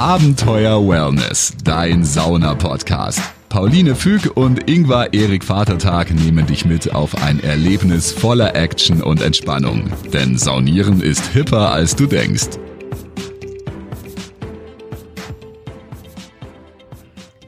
Abenteuer 0.00 0.88
Wellness, 0.88 1.52
dein 1.62 2.06
Sauna-Podcast. 2.06 3.20
Pauline 3.50 3.94
Füg 3.94 4.34
und 4.34 4.66
Ingvar 4.66 5.12
Erik 5.12 5.44
Vatertag 5.44 6.10
nehmen 6.10 6.46
dich 6.46 6.64
mit 6.64 6.94
auf 6.94 7.22
ein 7.22 7.38
Erlebnis 7.44 8.10
voller 8.10 8.56
Action 8.56 9.02
und 9.02 9.20
Entspannung. 9.20 9.92
Denn 10.10 10.38
Saunieren 10.38 11.02
ist 11.02 11.26
hipper, 11.34 11.70
als 11.70 11.96
du 11.96 12.06
denkst. 12.06 12.48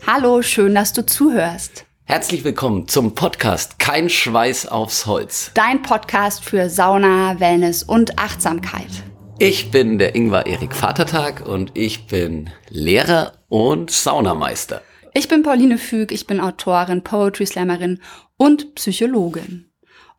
Hallo, 0.06 0.42
schön, 0.42 0.74
dass 0.74 0.92
du 0.92 1.06
zuhörst. 1.06 1.86
Herzlich 2.04 2.44
willkommen 2.44 2.86
zum 2.86 3.14
Podcast 3.14 3.78
Kein 3.78 4.10
Schweiß 4.10 4.66
aufs 4.66 5.06
Holz. 5.06 5.52
Dein 5.54 5.80
Podcast 5.80 6.44
für 6.44 6.68
Sauna, 6.68 7.40
Wellness 7.40 7.82
und 7.82 8.18
Achtsamkeit. 8.18 9.04
Ich 9.44 9.72
bin 9.72 9.98
der 9.98 10.14
Ingvar 10.14 10.46
Erik 10.46 10.72
Vatertag 10.72 11.44
und 11.44 11.72
ich 11.74 12.06
bin 12.06 12.50
Lehrer 12.68 13.32
und 13.48 13.90
Saunameister. 13.90 14.82
Ich 15.14 15.26
bin 15.26 15.42
Pauline 15.42 15.78
Füg, 15.78 16.12
ich 16.12 16.28
bin 16.28 16.38
Autorin, 16.38 17.02
Poetry 17.02 17.44
Slammerin 17.44 17.98
und 18.36 18.76
Psychologin. 18.76 19.68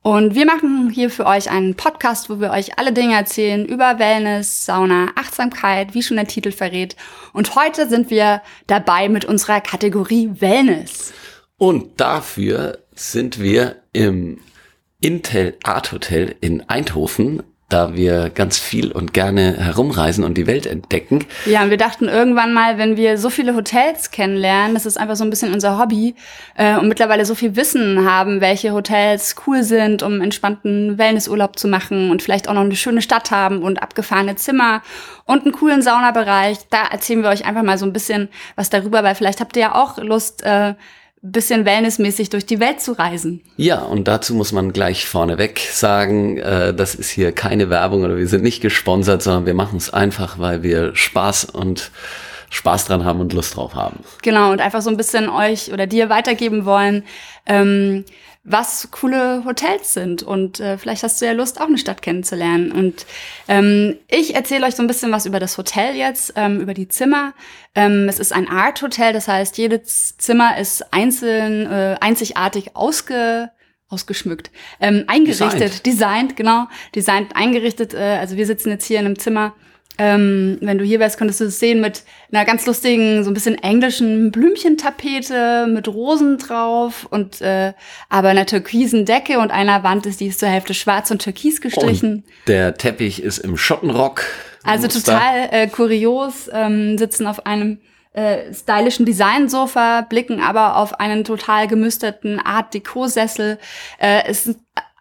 Und 0.01 0.35
wir 0.35 0.45
machen 0.45 0.89
hier 0.89 1.09
für 1.09 1.25
euch 1.25 1.49
einen 1.49 1.75
Podcast, 1.75 2.29
wo 2.29 2.41
wir 2.41 2.51
euch 2.51 2.77
alle 2.77 2.91
Dinge 2.91 3.15
erzählen 3.15 3.65
über 3.65 3.97
Wellness, 3.97 4.65
Sauna, 4.65 5.07
Achtsamkeit, 5.15 5.93
wie 5.93 6.03
schon 6.03 6.17
der 6.17 6.27
Titel 6.27 6.51
verrät. 6.51 6.97
Und 7.31 7.55
heute 7.55 7.87
sind 7.87 8.09
wir 8.09 8.41
dabei 8.67 9.07
mit 9.07 9.23
unserer 9.23 9.61
Kategorie 9.61 10.31
Wellness. 10.41 11.13
Und 11.55 12.01
dafür 12.01 12.79
sind 12.93 13.39
wir 13.39 13.83
im 13.93 14.41
Intel 14.99 15.55
Art 15.63 15.93
Hotel 15.93 16.35
in 16.41 16.67
Eindhoven 16.67 17.41
da 17.69 17.95
wir 17.95 18.29
ganz 18.29 18.59
viel 18.59 18.91
und 18.91 19.13
gerne 19.13 19.57
herumreisen 19.57 20.23
und 20.23 20.37
die 20.37 20.45
Welt 20.45 20.65
entdecken. 20.65 21.25
Ja, 21.45 21.63
und 21.63 21.69
wir 21.69 21.77
dachten 21.77 22.07
irgendwann 22.07 22.53
mal, 22.53 22.77
wenn 22.77 22.97
wir 22.97 23.17
so 23.17 23.29
viele 23.29 23.55
Hotels 23.55 24.11
kennenlernen, 24.11 24.75
das 24.75 24.85
ist 24.85 24.97
einfach 24.97 25.15
so 25.15 25.23
ein 25.23 25.29
bisschen 25.29 25.53
unser 25.53 25.79
Hobby 25.79 26.15
äh, 26.55 26.77
und 26.77 26.87
mittlerweile 26.87 27.25
so 27.25 27.33
viel 27.35 27.55
Wissen 27.55 28.07
haben, 28.07 28.41
welche 28.41 28.73
Hotels 28.73 29.35
cool 29.47 29.63
sind, 29.63 30.03
um 30.03 30.21
entspannten 30.21 30.97
Wellnessurlaub 30.97 31.57
zu 31.57 31.67
machen 31.67 32.11
und 32.11 32.21
vielleicht 32.21 32.47
auch 32.47 32.53
noch 32.53 32.61
eine 32.61 32.75
schöne 32.75 33.01
Stadt 33.01 33.31
haben 33.31 33.63
und 33.63 33.81
abgefahrene 33.81 34.35
Zimmer 34.35 34.83
und 35.25 35.43
einen 35.43 35.53
coolen 35.53 35.81
Saunabereich. 35.81 36.57
Da 36.69 36.83
erzählen 36.91 37.23
wir 37.23 37.29
euch 37.29 37.45
einfach 37.45 37.63
mal 37.63 37.77
so 37.77 37.85
ein 37.85 37.93
bisschen 37.93 38.29
was 38.55 38.69
darüber, 38.69 39.03
weil 39.03 39.15
vielleicht 39.15 39.39
habt 39.39 39.55
ihr 39.55 39.63
ja 39.63 39.75
auch 39.75 39.97
Lust, 39.97 40.43
äh, 40.43 40.75
bisschen 41.31 41.65
wellnessmäßig 41.65 42.29
durch 42.29 42.45
die 42.45 42.59
Welt 42.59 42.81
zu 42.81 42.91
reisen. 42.91 43.41
Ja, 43.55 43.79
und 43.81 44.07
dazu 44.07 44.35
muss 44.35 44.51
man 44.51 44.73
gleich 44.73 45.05
vorneweg 45.05 45.59
sagen, 45.59 46.37
äh, 46.37 46.73
das 46.73 46.95
ist 46.95 47.09
hier 47.09 47.31
keine 47.31 47.69
Werbung 47.69 48.03
oder 48.03 48.17
wir 48.17 48.27
sind 48.27 48.43
nicht 48.43 48.61
gesponsert, 48.61 49.23
sondern 49.23 49.45
wir 49.45 49.53
machen 49.53 49.77
es 49.77 49.91
einfach, 49.91 50.37
weil 50.37 50.63
wir 50.63 50.95
Spaß 50.95 51.45
und 51.45 51.91
Spaß 52.49 52.85
dran 52.85 53.05
haben 53.05 53.21
und 53.21 53.33
Lust 53.33 53.55
drauf 53.55 53.73
haben. 53.73 54.03
Genau, 54.21 54.51
und 54.51 54.59
einfach 54.59 54.81
so 54.81 54.89
ein 54.89 54.97
bisschen 54.97 55.29
euch 55.29 55.71
oder 55.71 55.87
dir 55.87 56.09
weitergeben 56.09 56.65
wollen, 56.65 57.03
ähm, 57.45 58.03
was 58.43 58.89
coole 58.91 59.43
Hotels 59.45 59.93
sind. 59.93 60.21
Und 60.21 60.59
äh, 60.59 60.77
vielleicht 60.77 61.03
hast 61.03 61.21
du 61.21 61.25
ja 61.25 61.31
Lust, 61.31 61.61
auch 61.61 61.67
eine 61.67 61.77
Stadt 61.77 62.01
kennenzulernen. 62.01 62.71
Und 62.71 63.05
ähm, 63.47 63.97
ich 64.09 64.35
erzähle 64.35 64.65
euch 64.65 64.75
so 64.75 64.83
ein 64.83 64.87
bisschen 64.87 65.11
was 65.11 65.25
über 65.25 65.39
das 65.39 65.57
Hotel 65.57 65.95
jetzt, 65.95 66.33
ähm, 66.35 66.59
über 66.59 66.73
die 66.73 66.89
Zimmer. 66.89 67.33
Ähm, 67.73 68.07
es 68.09 68.19
ist 68.19 68.33
ein 68.33 68.49
Art-Hotel, 68.49 69.13
das 69.13 69.27
heißt, 69.27 69.57
jedes 69.57 70.17
Zimmer 70.17 70.57
ist 70.57 70.93
einzeln, 70.93 71.65
äh, 71.71 71.97
einzigartig 72.01 72.75
ausge 72.75 73.49
ausgeschmückt, 73.89 74.49
ähm, 74.79 75.03
eingerichtet, 75.05 75.85
designt. 75.85 75.85
designt, 75.85 76.35
genau, 76.35 76.65
designt, 76.95 77.35
eingerichtet. 77.35 77.93
Äh, 77.93 78.17
also 78.19 78.35
wir 78.35 78.47
sitzen 78.47 78.69
jetzt 78.69 78.85
hier 78.85 78.99
in 78.99 79.05
einem 79.05 79.19
Zimmer, 79.19 79.53
ähm, 79.97 80.57
wenn 80.61 80.77
du 80.77 80.83
hier 80.83 80.99
wärst, 80.99 81.17
könntest 81.17 81.39
du 81.39 81.45
es 81.45 81.59
sehen 81.59 81.79
mit 81.79 82.03
einer 82.31 82.45
ganz 82.45 82.65
lustigen, 82.65 83.23
so 83.23 83.29
ein 83.29 83.33
bisschen 83.33 83.61
englischen 83.61 84.31
Blümchentapete 84.31 85.67
mit 85.67 85.87
Rosen 85.87 86.39
drauf 86.39 87.07
und 87.09 87.41
äh, 87.41 87.73
aber 88.09 88.29
einer 88.29 88.45
türkisen 88.45 89.05
Decke 89.05 89.39
und 89.39 89.51
einer 89.51 89.83
Wand 89.83 90.05
ist 90.05 90.19
die 90.19 90.27
ist 90.27 90.39
zur 90.39 90.49
Hälfte 90.49 90.73
schwarz 90.73 91.11
und 91.11 91.21
türkis 91.21 91.61
gestrichen. 91.61 92.15
Und 92.15 92.47
der 92.47 92.75
Teppich 92.75 93.21
ist 93.21 93.37
im 93.39 93.55
Schottenrock. 93.55 94.23
Also 94.63 94.87
total 94.87 95.49
äh, 95.51 95.67
kurios, 95.67 96.49
ähm, 96.51 96.97
sitzen 96.97 97.27
auf 97.27 97.45
einem 97.45 97.79
äh, 98.13 98.53
stylischen 98.53 99.05
Designsofa, 99.05 100.01
blicken 100.01 100.39
aber 100.39 100.77
auf 100.77 100.99
einen 100.99 101.23
total 101.23 101.67
gemüsterten 101.67 102.39
Art 102.39 102.73
Deco-Sessel. 102.73 103.59
Äh, 103.99 104.23
es 104.27 104.55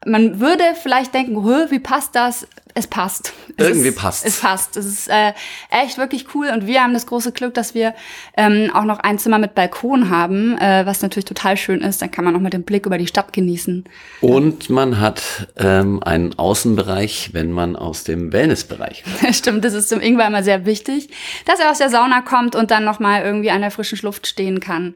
man 0.07 0.41
würde 0.41 0.65
vielleicht 0.81 1.15
denken, 1.15 1.45
wie 1.45 1.79
passt 1.79 2.15
das? 2.15 2.47
Es 2.75 2.87
passt. 2.87 3.35
Es 3.59 3.67
Irgendwie 3.67 3.89
ist, 3.89 3.99
passt. 3.99 4.25
Es 4.25 4.41
passt. 4.41 4.77
Es 4.79 4.87
ist 4.87 5.09
äh, 5.09 5.33
echt 5.71 5.99
wirklich 5.99 6.35
cool 6.35 6.49
und 6.49 6.67
wir 6.67 6.83
haben 6.83 6.95
das 6.95 7.07
große 7.07 7.33
Glück, 7.33 7.53
dass 7.53 7.75
wir 7.75 7.95
ähm, 8.35 8.71
auch 8.73 8.85
noch 8.85 8.99
ein 9.01 9.19
Zimmer 9.19 9.39
mit 9.39 9.55
Balkon 9.55 10.09
haben, 10.09 10.57
äh, 10.57 10.87
was 10.87 11.03
natürlich 11.03 11.27
total 11.27 11.59
schön 11.59 11.83
ist. 11.83 12.01
Dann 12.01 12.11
kann 12.11 12.25
man 12.25 12.35
auch 12.35 12.41
mit 12.41 12.55
dem 12.55 12.63
Blick 12.63 12.87
über 12.87 12.97
die 12.97 13.07
Stadt 13.07 13.35
genießen. 13.35 13.85
Und 14.23 14.71
man 14.71 15.01
hat 15.01 15.49
ähm, 15.59 16.03
einen 16.03 16.39
Außenbereich, 16.39 17.31
wenn 17.35 17.53
man 17.53 17.77
aus 17.77 18.05
dem 18.05 18.33
Wellnessbereich 18.33 19.05
kommt. 19.05 19.35
Stimmt, 19.35 19.65
das 19.67 19.75
ist 19.75 19.91
zum 19.91 20.01
Ingwer 20.01 20.27
immer 20.27 20.43
sehr 20.43 20.65
wichtig, 20.65 21.11
dass 21.45 21.61
er 21.61 21.71
aus 21.71 21.79
der 21.79 21.91
Sauna 21.91 22.23
kommt 22.23 22.57
und 22.57 22.71
dann 22.71 22.85
noch 22.85 23.01
mal 23.01 23.23
irgendwie 23.23 23.51
an 23.51 23.61
der 23.61 23.71
frischen 23.71 23.99
Luft 24.03 24.27
stehen 24.27 24.61
kann. 24.61 24.95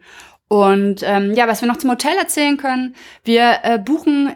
Und 0.48 1.02
ähm, 1.02 1.34
ja, 1.34 1.46
was 1.48 1.60
wir 1.60 1.68
noch 1.68 1.76
zum 1.76 1.90
Hotel 1.90 2.16
erzählen 2.16 2.56
können, 2.56 2.94
wir 3.24 3.58
äh, 3.64 3.78
buchen 3.78 4.34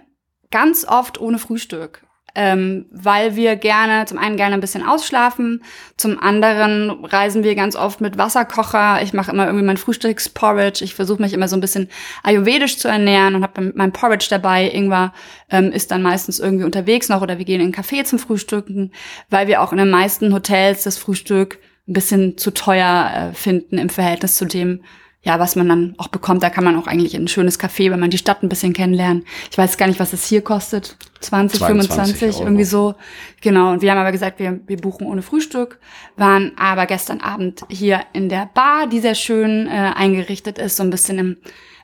ganz 0.51 0.85
oft 0.87 1.21
ohne 1.21 1.39
Frühstück. 1.39 2.03
Ähm, 2.37 2.87
weil 2.93 3.35
wir 3.35 3.57
gerne, 3.57 4.05
zum 4.07 4.17
einen 4.17 4.37
gerne 4.37 4.55
ein 4.55 4.61
bisschen 4.61 4.87
ausschlafen, 4.87 5.65
zum 5.97 6.17
anderen 6.21 7.05
reisen 7.05 7.43
wir 7.43 7.57
ganz 7.57 7.75
oft 7.75 8.01
mit 8.01 8.19
Wasserkocher. 8.19 9.03
Ich 9.03 9.13
mache 9.13 9.33
immer 9.33 9.47
irgendwie 9.47 9.65
mein 9.65 9.77
Frühstücksporridge. 9.77 10.85
Ich 10.85 10.95
versuche 10.95 11.21
mich 11.21 11.33
immer 11.33 11.49
so 11.49 11.57
ein 11.57 11.61
bisschen 11.61 11.89
ayurvedisch 12.23 12.79
zu 12.79 12.87
ernähren 12.87 13.35
und 13.35 13.43
habe 13.43 13.73
mein 13.75 13.93
Porridge 13.93 14.29
dabei. 14.31 14.71
Ingwer 14.71 15.13
ähm, 15.51 15.73
ist 15.73 15.91
dann 15.91 16.03
meistens 16.03 16.39
irgendwie 16.39 16.65
unterwegs 16.65 17.09
noch 17.09 17.21
oder 17.21 17.39
wir 17.39 17.45
gehen 17.45 17.61
in 17.61 17.75
einen 17.75 17.75
Café 17.75 18.05
zum 18.05 18.21
Frühstücken, 18.21 18.93
weil 19.29 19.49
wir 19.49 19.61
auch 19.61 19.73
in 19.73 19.79
den 19.79 19.91
meisten 19.91 20.33
Hotels 20.33 20.85
das 20.85 20.99
Frühstück 20.99 21.59
ein 21.89 21.95
bisschen 21.95 22.39
zu 22.39 22.53
teuer 22.53 23.33
äh, 23.33 23.35
finden 23.35 23.77
im 23.77 23.89
Verhältnis 23.89 24.37
zu 24.37 24.45
dem, 24.45 24.85
ja, 25.23 25.39
was 25.39 25.55
man 25.55 25.69
dann 25.69 25.95
auch 25.99 26.09
bekommt, 26.09 26.43
da 26.43 26.49
kann 26.49 26.65
man 26.65 26.77
auch 26.77 26.87
eigentlich 26.87 27.15
in 27.15 27.25
ein 27.25 27.29
schönes 27.29 27.61
Café, 27.61 27.91
wenn 27.91 28.01
man 28.01 28.09
die 28.09 28.17
Stadt 28.17 28.43
ein 28.43 28.49
bisschen 28.49 28.73
kennenlernen. 28.73 29.27
Ich 29.51 29.59
weiß 29.59 29.77
gar 29.77 29.87
nicht, 29.87 30.01
was 30.01 30.15
es 30.15 30.25
hier 30.25 30.43
kostet. 30.43 30.97
20, 31.21 31.61
25, 31.63 32.23
Euro. 32.23 32.45
irgendwie 32.45 32.65
so. 32.65 32.95
Genau. 33.43 33.73
Und 33.73 33.83
wir 33.83 33.91
haben 33.91 33.99
aber 33.99 34.13
gesagt, 34.13 34.39
wir, 34.39 34.61
wir 34.67 34.79
buchen 34.79 35.07
ohne 35.07 35.21
Frühstück, 35.21 35.79
waren 36.17 36.53
aber 36.57 36.87
gestern 36.87 37.21
Abend 37.21 37.65
hier 37.69 38.01
in 38.15 38.31
der 38.31 38.49
Bar, 38.55 38.87
die 38.87 39.01
sehr 39.01 39.15
schön 39.15 39.67
äh, 39.67 39.93
eingerichtet 39.95 40.57
ist, 40.57 40.79
so 40.79 40.83
ein 40.83 40.91
bisschen 40.91 41.19
im 41.19 41.37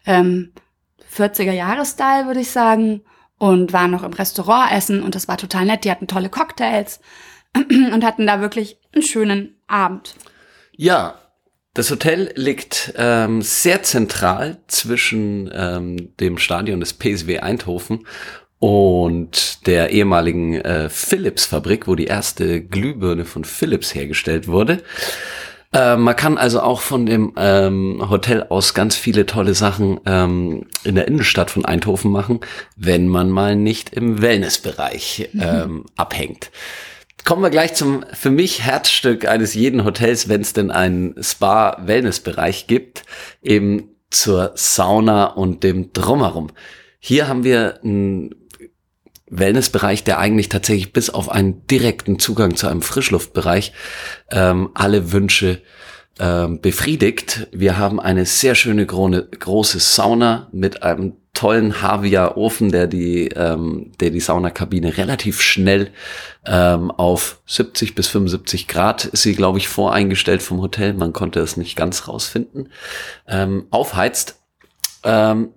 ähm, 0.07 0.53
40er-Jahres-Style, 1.15 2.27
würde 2.27 2.41
ich 2.41 2.51
sagen. 2.51 3.03
Und 3.39 3.75
waren 3.75 3.91
noch 3.91 4.03
im 4.03 4.15
Restaurant 4.15 4.73
essen 4.73 5.03
und 5.03 5.15
das 5.15 5.29
war 5.29 5.37
total 5.37 5.67
nett. 5.67 5.85
Die 5.85 5.91
hatten 5.91 6.07
tolle 6.07 6.31
Cocktails 6.31 7.01
und 7.55 8.03
hatten 8.03 8.27
da 8.27 8.41
wirklich 8.41 8.79
einen 8.95 9.03
schönen 9.03 9.61
Abend. 9.67 10.15
Ja, 10.73 11.17
das 11.77 11.91
Hotel 11.91 12.33
liegt 12.37 12.95
ähm, 12.97 13.43
sehr 13.43 13.83
zentral 13.83 14.57
zwischen 14.67 15.51
ähm, 15.55 16.17
dem 16.19 16.39
Stadion 16.39 16.81
des 16.81 16.95
PSW 16.95 17.41
Eindhoven 17.41 18.07
und 18.59 19.67
der 19.67 19.91
ehemaligen 19.91 20.55
äh, 20.55 20.89
Philips-Fabrik, 20.89 21.87
wo 21.87 21.95
die 21.95 22.07
erste 22.07 22.63
Glühbirne 22.63 23.27
von 23.27 23.45
Philips 23.45 23.95
hergestellt 23.95 24.49
wurde. 24.49 24.83
Äh, 25.75 25.97
man 25.97 26.17
kann 26.17 26.39
also 26.39 26.61
auch 26.61 26.81
von 26.81 27.05
dem 27.05 27.35
ähm, 27.37 28.03
Hotel 28.09 28.45
aus 28.45 28.73
ganz 28.73 28.97
viele 28.97 29.27
tolle 29.27 29.53
Sachen 29.53 30.01
ähm, 30.07 30.65
in 30.83 30.95
der 30.95 31.07
Innenstadt 31.09 31.51
von 31.51 31.67
Eindhoven 31.67 32.11
machen, 32.11 32.41
wenn 32.77 33.07
man 33.07 33.29
mal 33.29 33.55
nicht 33.55 33.91
im 33.91 34.23
Wellnessbereich 34.23 35.29
ähm, 35.39 35.85
abhängt. 35.95 36.51
Kommen 37.27 37.43
wir 37.43 37.51
gleich 37.51 37.75
zum 37.75 38.05
für 38.13 38.31
mich 38.31 38.63
Herzstück 38.63 39.27
eines 39.27 39.55
jeden 39.55 39.85
Hotels, 39.85 40.29
wenn 40.29 40.43
es 40.43 40.53
denn 40.53 40.71
einen 40.71 41.21
Spa-Wellness-Bereich 41.21 42.69
gibt, 42.69 43.03
eben 43.43 43.97
zur 44.11 44.53
Sauna 44.55 45.25
und 45.25 45.65
dem 45.65 45.93
Drumherum. 45.93 46.53
Hier 47.01 47.27
haben 47.27 47.43
wir 47.43 47.81
einen 47.83 48.37
Wellnessbereich, 49.29 50.05
der 50.05 50.21
eigentlich 50.21 50.51
tatsächlich 50.51 50.93
bis 50.93 51.11
auf 51.11 51.29
einen 51.29 51.67
direkten 51.67 52.21
Zugang 52.21 52.55
zu 52.55 52.69
einem 52.69 52.81
Frischluftbereich 52.81 53.73
ähm, 54.31 54.71
alle 54.75 55.11
Wünsche 55.11 55.63
ähm, 56.21 56.61
befriedigt. 56.61 57.49
Wir 57.51 57.77
haben 57.77 57.99
eine 57.99 58.25
sehr 58.25 58.55
schöne 58.55 58.87
große 58.87 59.81
Sauna 59.81 60.49
mit 60.53 60.85
einem 60.85 61.15
tollen 61.37 61.83
Havia-Ofen, 61.83 62.73
der 62.73 62.87
die, 62.87 63.29
ähm, 63.29 63.93
der 64.01 64.11
die 64.11 64.21
Saunakabine 64.21 64.97
relativ 64.97 65.41
schnell 65.41 65.91
ähm, 66.47 66.91
auf 66.91 67.41
70 67.47 67.95
bis 67.95 68.09
75 68.09 68.67
Grad 68.67 69.05
ist 69.05 69.23
sie, 69.23 69.35
glaube 69.35 69.59
ich, 69.59 69.69
voreingestellt 69.69 70.43
vom 70.43 70.61
Hotel. 70.61 70.95
Man 70.95 71.13
konnte 71.13 71.41
es 71.41 71.57
nicht 71.57 71.77
ganz 71.77 72.09
rausfinden. 72.09 72.71
Ähm, 73.29 73.67
aufheizt. 73.71 74.41
Ähm, 75.05 75.51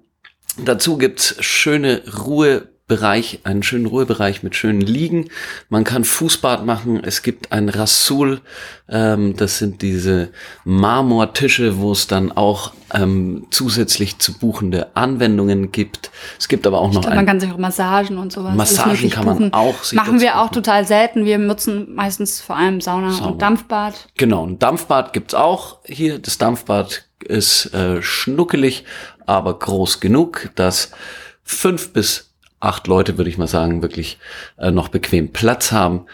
dazu 0.57 0.97
gibt's 0.97 1.35
schöne 1.39 2.03
Ruhe 2.25 2.69
Bereich, 2.89 3.39
einen 3.45 3.63
schönen 3.63 3.85
Ruhebereich 3.85 4.43
mit 4.43 4.55
schönen 4.55 4.81
Liegen. 4.81 5.29
Man 5.69 5.85
kann 5.85 6.03
Fußbad 6.03 6.65
machen. 6.65 7.01
Es 7.03 7.21
gibt 7.21 7.53
ein 7.53 7.69
Rasul. 7.69 8.41
Ähm, 8.89 9.37
das 9.37 9.59
sind 9.59 9.81
diese 9.81 10.29
Marmortische, 10.65 11.77
wo 11.77 11.91
es 11.91 12.07
dann 12.07 12.31
auch 12.31 12.73
ähm, 12.93 13.45
zusätzlich 13.51 14.17
zu 14.19 14.37
buchende 14.37 14.87
Anwendungen 14.95 15.71
gibt. 15.71 16.09
Es 16.39 16.47
gibt 16.47 16.65
aber 16.65 16.79
auch 16.81 16.91
noch 16.91 17.01
glaub, 17.03 17.13
Man 17.13 17.25
kann 17.27 17.39
sich 17.39 17.51
auch 17.51 17.57
Massagen 17.59 18.17
und 18.17 18.33
sowas. 18.33 18.55
Massagen 18.55 19.09
kann 19.11 19.25
man 19.25 19.37
buchen. 19.37 19.53
auch 19.53 19.83
sich 19.83 19.95
Machen 19.95 20.19
wir 20.19 20.39
auch 20.39 20.49
buchen. 20.49 20.53
total 20.55 20.85
selten. 20.87 21.25
Wir 21.25 21.37
nutzen 21.37 21.93
meistens 21.93 22.41
vor 22.41 22.57
allem 22.57 22.81
Sauna, 22.81 23.11
Sauna. 23.11 23.27
und 23.31 23.41
Dampfbad. 23.41 24.07
Genau, 24.17 24.45
ein 24.47 24.57
Dampfbad 24.59 25.13
gibt's 25.13 25.35
auch 25.35 25.77
hier. 25.85 26.19
Das 26.19 26.39
Dampfbad 26.39 27.03
ist 27.23 27.71
äh, 27.73 28.01
schnuckelig, 28.01 28.83
aber 29.27 29.59
groß 29.59 29.99
genug, 29.99 30.49
dass 30.55 30.89
fünf 31.43 31.93
bis 31.93 32.28
acht 32.59 32.87
Leute, 32.87 33.17
würde 33.17 33.29
ich 33.29 33.37
mal 33.37 33.47
sagen, 33.47 33.81
wirklich 33.81 34.17
äh, 34.57 34.71
noch 34.71 34.89
bequem 34.89 35.31
Platz 35.31 35.71
haben. 35.71 36.05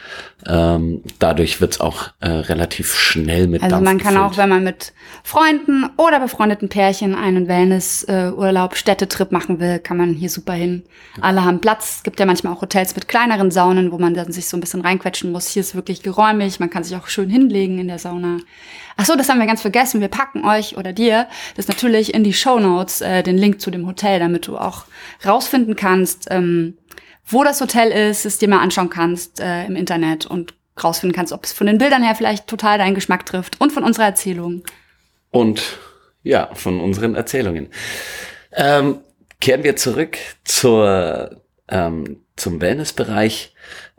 Ähm, 0.48 1.02
dadurch 1.18 1.60
wird's 1.60 1.80
auch 1.80 2.10
äh, 2.20 2.28
relativ 2.30 2.94
schnell 2.94 3.48
mit 3.48 3.64
Also 3.64 3.76
Dampf 3.76 3.86
man 3.86 3.98
kann 3.98 4.14
gefüllt. 4.14 4.32
auch, 4.34 4.38
wenn 4.38 4.50
man 4.50 4.64
mit 4.64 4.94
Freunden 5.24 5.90
oder 5.98 6.20
befreundeten 6.20 6.70
Pärchen 6.70 7.16
einen 7.16 7.48
Wellness-Urlaub, 7.48 8.76
Städtetrip 8.76 9.32
machen 9.32 9.60
will, 9.60 9.80
kann 9.80 9.98
man 9.98 10.14
hier 10.14 10.30
super 10.30 10.54
hin. 10.54 10.84
Alle 11.20 11.44
haben 11.44 11.62
Platz. 11.62 11.96
Es 11.98 12.04
gibt 12.04 12.20
ja 12.20 12.28
manchmal 12.28 12.54
auch 12.54 12.62
Hotels 12.62 12.96
mit 12.96 13.08
kleineren 13.08 13.50
Saunen, 13.50 13.92
wo 13.92 13.98
man 13.98 14.14
dann 14.14 14.32
sich 14.32 14.48
so 14.48 14.56
ein 14.56 14.60
bisschen 14.60 14.82
reinquetschen 14.82 15.32
muss. 15.32 15.48
Hier 15.48 15.62
ist 15.62 15.74
wirklich 15.74 16.04
geräumig. 16.04 16.60
Man 16.60 16.70
kann 16.70 16.84
sich 16.84 16.96
auch 16.96 17.08
schön 17.08 17.30
hinlegen 17.30 17.80
in 17.80 17.88
der 17.88 17.98
Sauna. 18.00 18.38
Ach 18.98 19.06
so, 19.06 19.16
das 19.16 19.30
haben 19.30 19.40
wir 19.40 19.46
ganz 19.46 19.62
vergessen. 19.62 20.02
Wir 20.02 20.08
packen 20.08 20.46
euch 20.46 20.78
oder 20.78 20.94
dir 20.94 21.28
das 21.56 21.68
natürlich 21.68 22.14
in 22.14 22.24
die 22.24 22.34
Show 22.34 22.60
Notes 22.60 23.02
äh, 23.02 23.24
den 23.24 23.38
Link 23.38 23.60
zu 23.60 23.72
dem 23.72 23.88
Hotel, 23.88 24.20
damit 24.20 24.48
du 24.48 24.58
auch 24.58 24.86
rausfinden 25.26 25.76
kannst, 25.76 26.28
ähm, 26.32 26.78
wo 27.26 27.44
das 27.44 27.60
Hotel 27.60 27.92
ist, 27.92 28.26
es 28.26 28.38
dir 28.38 28.48
mal 28.48 28.60
anschauen 28.60 28.90
kannst 28.90 29.40
äh, 29.40 29.66
im 29.66 29.76
Internet 29.76 30.26
und 30.26 30.54
rausfinden 30.82 31.16
kannst, 31.16 31.34
ob 31.34 31.44
es 31.44 31.54
von 31.54 31.68
den 31.68 31.78
Bildern 31.78 32.04
her 32.04 32.16
vielleicht 32.16 32.48
total 32.48 32.78
deinen 32.78 32.96
Geschmack 32.96 33.26
trifft 33.26 33.60
und 33.60 33.72
von 33.72 33.84
unserer 33.84 34.06
Erzählung. 34.06 34.64
und 35.32 35.62
ja, 36.26 36.50
von 36.56 36.82
unseren 36.82 37.16
Erzählungen. 37.16 37.70
Ähm, 38.52 39.00
kehren 39.40 39.64
wir 39.64 39.76
zurück 39.76 40.18
zur, 40.44 41.40
ähm, 41.70 42.24
zum 42.36 42.60
Wellnessbereich. 42.60 43.54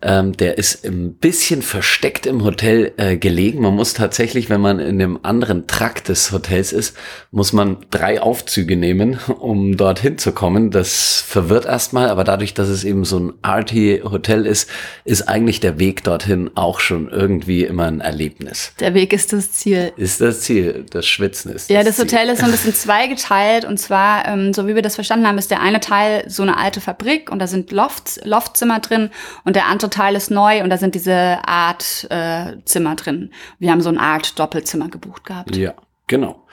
Ähm, 0.07 0.37
der 0.37 0.57
ist 0.57 0.85
ein 0.85 1.15
bisschen 1.15 1.63
versteckt 1.63 2.27
im 2.27 2.45
Hotel 2.45 2.93
äh, 2.97 3.17
gelegen. 3.17 3.61
Man 3.61 3.75
muss 3.75 3.93
tatsächlich, 3.93 4.49
wenn 4.49 4.61
man 4.61 4.79
in 4.79 5.01
dem 5.01 5.25
anderen 5.25 5.67
Trakt 5.67 6.09
des 6.09 6.31
Hotels 6.31 6.73
ist, 6.73 6.97
muss 7.33 7.53
man 7.53 7.79
drei 7.91 8.23
Aufzüge 8.23 8.77
nehmen, 8.77 9.19
um 9.41 9.77
dorthin 9.77 10.17
zu 10.17 10.31
kommen. 10.31 10.71
Das 10.71 11.25
verwirrt 11.27 11.65
erstmal, 11.65 12.09
aber 12.09 12.23
dadurch, 12.23 12.55
dass 12.55 12.69
es 12.69 12.85
eben 12.85 13.05
so 13.05 13.19
ein 13.19 13.33
arty 13.43 14.03
Hotel 14.05 14.47
ist, 14.47 14.71
ist 15.05 15.23
eigentlich 15.23 15.59
der 15.59 15.81
Weg 15.81 16.05
dorthin 16.05 16.53
auch 16.55 16.79
schon 16.79 17.09
irgendwie 17.09 17.65
immer 17.65 17.87
ein 17.87 18.01
Erlebnis. 18.01 18.75
Der 18.79 18.95
Weg 18.95 19.13
ist 19.13 19.33
das 19.33 19.51
Ziel. 19.51 19.93
Ist 19.97 20.21
das 20.21 20.43
Ziel, 20.43 20.87
das 20.89 21.05
Schwitzen 21.05 21.53
ist 21.53 21.69
Ja, 21.69 21.83
das 21.83 21.97
Ziel. 21.97 22.05
Hotel 22.05 22.29
ist 22.29 22.39
so 22.39 22.45
ein 22.45 22.53
bisschen 22.53 22.75
zweigeteilt 22.77 23.65
und 23.65 23.79
zwar, 23.79 24.29
ähm, 24.29 24.55
so 24.55 24.69
wie 24.69 24.77
wir 24.77 24.83
das 24.83 24.95
verstanden 24.95 25.27
haben, 25.27 25.39
ist 25.39 25.51
der 25.51 25.61
eine 25.61 25.81
Teil 25.81 26.23
so 26.29 26.45
eine 26.45 26.57
alte 26.57 26.81
Fabrik 26.81 27.29
und 27.33 27.41
da 27.41 27.49
sind 27.49 27.73
Lofts, 27.73 28.21
Loftzimmer 28.23 28.79
drin 28.79 29.11
und 29.43 29.57
der 29.57 29.67
andere 29.67 29.91
Teil 29.97 30.15
ist 30.15 30.31
neu 30.31 30.63
und 30.63 30.71
da 30.71 30.77
sind 30.77 30.95
diese 30.95 31.39
Art 31.47 32.07
äh, 32.11 32.57
Zimmer 32.65 32.97
drin. 32.97 33.31
Wir 33.59 33.71
haben 33.71 33.81
so 33.81 33.89
eine 33.89 34.01
Art 34.01 34.39
Doppelzimmer 34.39 34.89
gebucht 34.89 35.25
gehabt. 35.25 35.57
Ja, 35.57 35.75
genau. 36.07 36.45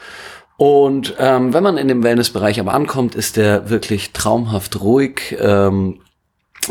Und 0.55 1.15
ähm, 1.19 1.53
wenn 1.53 1.63
man 1.63 1.77
in 1.77 1.89
dem 1.89 2.03
Wellnessbereich 2.03 2.59
aber 2.59 2.73
ankommt, 2.73 3.15
ist 3.15 3.35
der 3.35 3.69
wirklich 3.69 4.13
traumhaft 4.13 4.79
ruhig. 4.79 5.35
Ähm, 5.39 5.99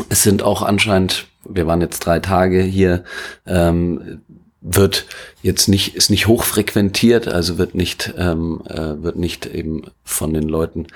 es 0.09 0.23
sind 0.23 0.41
auch 0.41 0.63
anscheinend, 0.63 1.27
wir 1.47 1.67
waren 1.67 1.81
jetzt 1.81 1.99
drei 1.99 2.19
Tage 2.19 2.61
hier, 2.61 3.03
ähm, 3.45 4.21
wird 4.61 5.05
jetzt 5.41 5.67
nicht, 5.67 5.95
ist 5.95 6.09
nicht 6.09 6.25
hochfrequentiert, 6.25 7.27
also 7.27 7.57
wird 7.57 7.75
nicht, 7.75 8.13
ähm, 8.17 8.63
äh, 8.67 9.03
wird 9.03 9.17
nicht 9.17 9.45
eben 9.45 9.83
von 10.03 10.33
den 10.33 10.47
Leuten 10.47 10.87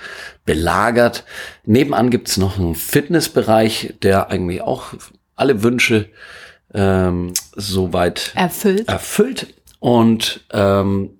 belagert. 0.45 1.25
Nebenan 1.65 2.09
gibt's 2.09 2.37
noch 2.37 2.57
einen 2.57 2.75
Fitnessbereich, 2.75 3.95
der 4.01 4.31
eigentlich 4.31 4.61
auch 4.61 4.93
alle 5.37 5.63
Wünsche 5.63 6.09
ähm, 6.73 7.33
soweit 7.55 8.33
Erfüllt. 8.35 8.87
erfüllt. 8.89 9.53
Und 9.79 10.41
ähm, 10.51 11.11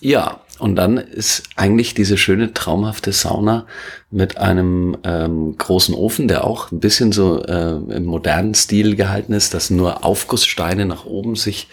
ja, 0.00 0.40
und 0.58 0.76
dann 0.76 0.96
ist 0.96 1.42
eigentlich 1.56 1.94
diese 1.94 2.16
schöne, 2.16 2.54
traumhafte 2.54 3.10
Sauna 3.10 3.66
mit 4.10 4.38
einem 4.38 4.96
ähm, 5.02 5.56
großen 5.58 5.94
Ofen, 5.94 6.28
der 6.28 6.44
auch 6.44 6.70
ein 6.70 6.78
bisschen 6.78 7.10
so 7.10 7.42
äh, 7.42 7.72
im 7.72 8.04
modernen 8.04 8.54
Stil 8.54 8.94
gehalten 8.94 9.32
ist, 9.32 9.54
dass 9.54 9.70
nur 9.70 10.04
Aufgusssteine 10.04 10.84
nach 10.84 11.04
oben 11.04 11.34
sich 11.34 11.68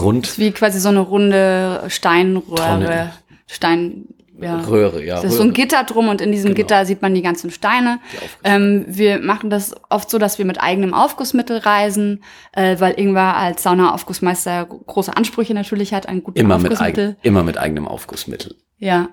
rund 0.00 0.38
Wie 0.38 0.52
quasi 0.52 0.78
so 0.78 0.90
eine 0.90 1.00
runde 1.00 1.82
Steinröhre. 1.88 2.56
Tonne. 2.56 3.12
Stein, 3.48 4.04
ja. 4.42 4.60
Röhre, 4.60 5.04
ja. 5.04 5.20
Da 5.20 5.28
ist 5.28 5.34
so 5.34 5.42
ein 5.42 5.48
Röhre. 5.48 5.52
Gitter 5.54 5.84
drum 5.84 6.08
und 6.08 6.20
in 6.20 6.32
diesem 6.32 6.54
Genau. 6.54 6.56
Gitter 6.66 6.84
sieht 6.86 7.02
man 7.02 7.14
die 7.14 7.22
ganzen 7.22 7.50
Steine. 7.50 7.98
Ähm, 8.44 8.84
wir 8.88 9.18
machen 9.20 9.50
das 9.50 9.74
oft 9.88 10.10
so, 10.10 10.18
dass 10.18 10.38
wir 10.38 10.44
mit 10.44 10.60
eigenem 10.60 10.94
Aufgussmittel 10.94 11.58
reisen, 11.58 12.22
äh, 12.52 12.76
weil 12.78 12.98
Ingwer 12.98 13.36
als 13.36 13.62
Sauna-Aufgussmeister 13.62 14.66
große 14.66 15.16
Ansprüche 15.16 15.54
natürlich 15.54 15.92
hat 15.94 16.08
an 16.08 16.22
guten 16.22 16.38
immer 16.38 16.58
mit, 16.58 16.72
Aufgussmittel. 16.72 17.16
eig 17.18 17.24
immer 17.24 17.42
mit 17.42 17.58
eigenem 17.58 17.86
Aufgussmittel. 17.88 18.56
Ja. 18.78 19.08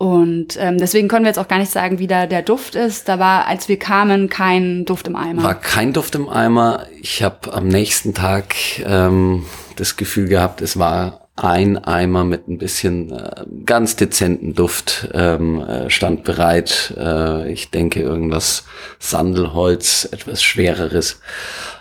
Und 0.00 0.56
ähm, 0.60 0.78
deswegen 0.78 1.08
können 1.08 1.24
wir 1.24 1.30
jetzt 1.30 1.40
auch 1.40 1.48
gar 1.48 1.58
nicht 1.58 1.72
sagen, 1.72 1.98
wie 1.98 2.06
da 2.06 2.26
der 2.26 2.42
Duft 2.42 2.76
ist. 2.76 3.08
Da 3.08 3.18
war, 3.18 3.48
als 3.48 3.68
wir 3.68 3.80
kamen, 3.80 4.28
kein 4.28 4.84
Duft 4.84 5.08
im 5.08 5.16
Eimer. 5.16 5.42
War 5.42 5.56
kein 5.56 5.92
Duft 5.92 6.14
im 6.14 6.28
Eimer. 6.28 6.86
Ich 7.02 7.20
habe 7.24 7.52
am 7.52 7.66
nächsten 7.66 8.14
Tag 8.14 8.54
ähm, 8.84 9.44
das 9.74 9.96
Gefühl 9.96 10.28
gehabt, 10.28 10.60
es 10.60 10.78
war 10.78 11.27
ein 11.38 11.78
Eimer 11.78 12.24
mit 12.24 12.48
ein 12.48 12.58
bisschen 12.58 13.12
äh, 13.12 13.44
ganz 13.64 13.96
dezenten 13.96 14.54
Duft 14.54 15.08
ähm, 15.14 15.60
äh, 15.60 15.88
stand 15.88 16.24
bereit. 16.24 16.94
Äh, 16.96 17.52
ich 17.52 17.70
denke 17.70 18.00
irgendwas 18.00 18.64
Sandelholz, 18.98 20.08
etwas 20.10 20.42
schwereres. 20.42 21.20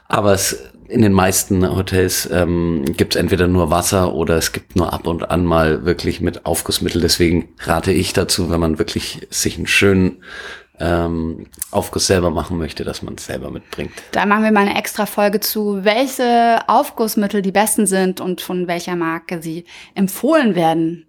Aber 0.07 0.33
es 0.33 0.57
in 0.87 1.01
den 1.01 1.11
meisten 1.11 1.67
Hotels 1.75 2.29
ähm, 2.31 2.85
gibt 2.95 3.15
es 3.15 3.19
entweder 3.19 3.47
nur 3.47 3.69
Wasser 3.69 4.13
oder 4.13 4.37
es 4.37 4.53
gibt 4.53 4.75
nur 4.75 4.93
ab 4.93 5.05
und 5.05 5.29
an 5.29 5.43
mal 5.43 5.85
wirklich 5.85 6.21
mit 6.21 6.45
Aufgussmittel. 6.45 7.01
Deswegen 7.01 7.49
rate 7.59 7.91
ich 7.91 8.13
dazu, 8.13 8.49
wenn 8.49 8.59
man 8.59 8.79
wirklich 8.79 9.27
sich 9.29 9.57
einen 9.57 9.67
schönen 9.67 10.23
ähm, 10.79 11.47
Aufguss 11.71 12.07
selber 12.07 12.29
machen 12.29 12.57
möchte, 12.57 12.83
dass 12.83 13.01
man 13.01 13.15
es 13.15 13.25
selber 13.25 13.49
mitbringt. 13.49 13.93
Da 14.11 14.25
machen 14.25 14.43
wir 14.43 14.51
mal 14.51 14.67
eine 14.67 14.77
extra 14.77 15.05
Folge 15.05 15.39
zu, 15.39 15.83
welche 15.83 16.59
Aufgussmittel 16.67 17.41
die 17.41 17.51
besten 17.51 17.87
sind 17.87 18.21
und 18.21 18.41
von 18.41 18.67
welcher 18.67 18.95
Marke 18.95 19.41
sie 19.41 19.65
empfohlen 19.95 20.55
werden. 20.55 21.05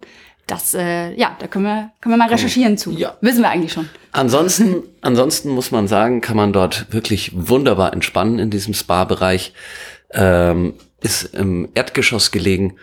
Das, 0.47 0.73
äh, 0.73 1.13
ja, 1.13 1.35
da 1.37 1.45
können 1.45 1.65
wir, 1.65 1.91
können 2.01 2.13
wir 2.13 2.17
mal 2.17 2.29
recherchieren 2.29 2.77
zu. 2.77 2.91
Ja. 2.91 3.17
Wissen 3.21 3.41
wir 3.41 3.49
eigentlich 3.49 3.73
schon. 3.73 3.87
Ansonsten, 4.11 4.81
ansonsten 5.01 5.49
muss 5.49 5.69
man 5.69 5.87
sagen, 5.87 6.21
kann 6.21 6.35
man 6.35 6.53
dort 6.53 6.91
wirklich 6.91 7.31
wunderbar 7.35 7.93
entspannen 7.93 8.39
in 8.39 8.49
diesem 8.49 8.73
Spa-Bereich. 8.73 9.53
Ähm, 10.11 10.73
ist 11.01 11.35
im 11.35 11.69
Erdgeschoss 11.75 12.31
gelegen 12.31 12.75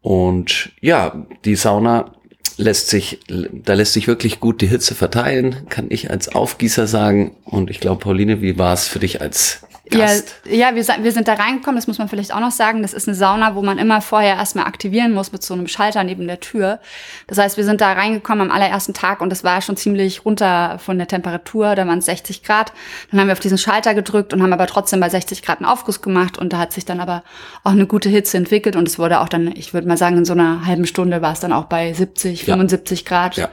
und 0.00 0.72
ja, 0.80 1.26
die 1.44 1.56
Sauna 1.56 2.12
lässt 2.56 2.88
sich, 2.88 3.20
da 3.28 3.74
lässt 3.74 3.92
sich 3.92 4.06
wirklich 4.06 4.40
gut 4.40 4.60
die 4.60 4.66
Hitze 4.66 4.94
verteilen, 4.94 5.66
kann 5.68 5.86
ich 5.90 6.10
als 6.10 6.28
Aufgießer 6.28 6.86
sagen. 6.86 7.36
Und 7.44 7.70
ich 7.70 7.80
glaube, 7.80 8.00
Pauline, 8.00 8.40
wie 8.40 8.58
war 8.58 8.72
es 8.72 8.88
für 8.88 8.98
dich 8.98 9.20
als 9.20 9.62
Gast? 9.90 10.34
Ja, 10.44 10.70
ja 10.70 10.74
wir, 10.74 10.84
wir 10.84 11.12
sind 11.12 11.28
da 11.28 11.34
reingekommen, 11.34 11.76
das 11.76 11.86
muss 11.86 11.98
man 11.98 12.08
vielleicht 12.08 12.34
auch 12.34 12.40
noch 12.40 12.50
sagen. 12.50 12.82
Das 12.82 12.92
ist 12.92 13.08
eine 13.08 13.14
Sauna, 13.14 13.54
wo 13.54 13.62
man 13.62 13.78
immer 13.78 14.00
vorher 14.00 14.36
erstmal 14.36 14.66
aktivieren 14.66 15.12
muss 15.12 15.32
mit 15.32 15.42
so 15.42 15.54
einem 15.54 15.68
Schalter 15.68 16.02
neben 16.04 16.26
der 16.26 16.40
Tür. 16.40 16.80
Das 17.26 17.38
heißt, 17.38 17.56
wir 17.56 17.64
sind 17.64 17.80
da 17.80 17.92
reingekommen 17.92 18.50
am 18.50 18.54
allerersten 18.54 18.94
Tag 18.94 19.20
und 19.20 19.32
es 19.32 19.44
war 19.44 19.62
schon 19.62 19.76
ziemlich 19.76 20.24
runter 20.24 20.78
von 20.78 20.98
der 20.98 21.06
Temperatur. 21.06 21.74
Da 21.74 21.86
waren 21.86 21.98
es 21.98 22.06
60 22.06 22.42
Grad. 22.42 22.72
Dann 23.10 23.20
haben 23.20 23.28
wir 23.28 23.32
auf 23.32 23.40
diesen 23.40 23.58
Schalter 23.58 23.94
gedrückt 23.94 24.32
und 24.32 24.42
haben 24.42 24.52
aber 24.52 24.66
trotzdem 24.66 25.00
bei 25.00 25.08
60 25.08 25.42
Grad 25.42 25.58
einen 25.58 25.66
Aufguss 25.66 26.02
gemacht 26.02 26.38
und 26.38 26.52
da 26.52 26.58
hat 26.58 26.72
sich 26.72 26.84
dann 26.84 27.00
aber 27.00 27.22
auch 27.64 27.72
eine 27.72 27.86
gute 27.86 28.08
Hitze 28.08 28.36
entwickelt 28.36 28.76
und 28.76 28.88
es 28.88 28.98
wurde 28.98 29.20
auch 29.20 29.28
dann, 29.28 29.52
ich 29.54 29.74
würde 29.74 29.88
mal 29.88 29.96
sagen, 29.96 30.18
in 30.18 30.24
so 30.24 30.32
einer 30.32 30.66
halben 30.66 30.86
Stunde 30.86 31.22
war 31.22 31.32
es 31.32 31.40
dann 31.40 31.52
auch 31.52 31.64
bei 31.64 31.92
70, 31.92 32.46
Ja. 32.46 32.54
75 32.54 33.04
Grad. 33.04 33.36
Ja. 33.36 33.48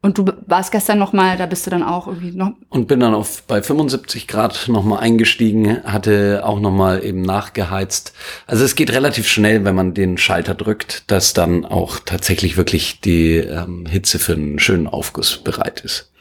Und 0.00 0.16
du 0.16 0.24
warst 0.46 0.70
gestern 0.70 0.98
noch 1.00 1.12
mal, 1.12 1.36
da 1.36 1.46
bist 1.46 1.66
du 1.66 1.70
dann 1.70 1.82
auch 1.82 2.06
irgendwie 2.06 2.30
noch 2.30 2.52
Und 2.68 2.86
bin 2.86 3.00
dann 3.00 3.14
auf 3.14 3.42
bei 3.48 3.60
75 3.60 4.28
Grad 4.28 4.68
nochmal 4.68 5.00
eingestiegen, 5.00 5.82
hatte 5.82 6.42
auch 6.44 6.60
nochmal 6.60 7.02
eben 7.04 7.22
nachgeheizt. 7.22 8.12
Also 8.46 8.64
es 8.64 8.76
geht 8.76 8.92
relativ 8.92 9.26
schnell, 9.26 9.64
wenn 9.64 9.74
man 9.74 9.94
den 9.94 10.16
Schalter 10.16 10.54
drückt, 10.54 11.10
dass 11.10 11.32
dann 11.32 11.64
auch 11.64 11.98
tatsächlich 11.98 12.56
wirklich 12.56 13.00
die 13.00 13.38
ähm, 13.38 13.86
Hitze 13.86 14.20
für 14.20 14.34
einen 14.34 14.60
schönen 14.60 14.86
Aufguss 14.86 15.38
bereit 15.38 15.80
ist. 15.80 16.12